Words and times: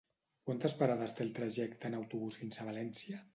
Quantes 0.49 0.73
parades 0.79 1.13
té 1.19 1.23
el 1.25 1.29
trajecte 1.41 1.91
en 1.93 1.99
autobús 1.99 2.41
fins 2.41 2.57
a 2.57 2.67
València? 2.73 3.23